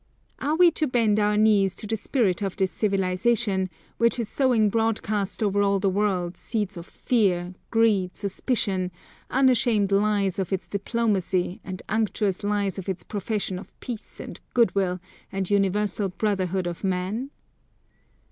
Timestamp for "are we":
0.39-0.71